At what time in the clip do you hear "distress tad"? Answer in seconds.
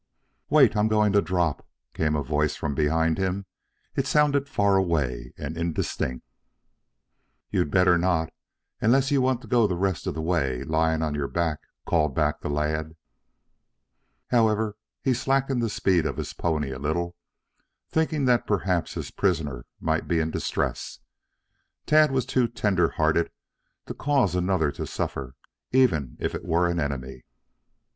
20.31-22.11